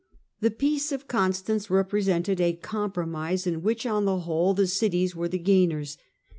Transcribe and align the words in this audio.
The 0.39 0.49
Peace 0.49 0.91
of 0.91 1.07
Constance 1.07 1.69
represented 1.69 2.41
a 2.41 2.53
compromise 2.53 3.45
in 3.45 3.61
which, 3.61 3.85
on 3.85 4.05
the 4.05 4.21
whole, 4.21 4.55
the 4.55 4.65
cities 4.65 5.15
were 5.15 5.29
the 5.29 5.37
gainers. 5.37 5.95